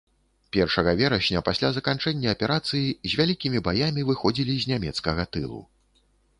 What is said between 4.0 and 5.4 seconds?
выходзілі з нямецкага